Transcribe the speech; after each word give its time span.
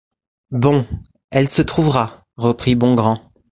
Bon! 0.49 0.87
elle 1.29 1.47
se 1.47 1.61
trouvera, 1.61 2.25
reprit 2.35 2.73
Bongrand. 2.73 3.31